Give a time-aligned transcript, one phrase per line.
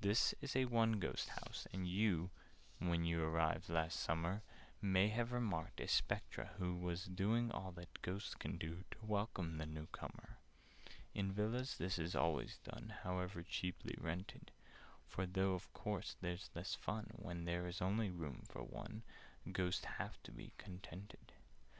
[0.00, 2.30] "This is a 'one ghost' house, and you
[2.78, 4.42] When you arrived last summer,
[4.80, 9.58] May have remarked a Spectre who Was doing all that Ghosts can do To welcome
[9.58, 10.38] the new comer.
[11.16, 14.52] "In Villas this is always done— However cheaply rented:
[15.08, 19.02] For, though of course there's less of fun When there is only room for one,
[19.50, 21.32] Ghosts have to be contented.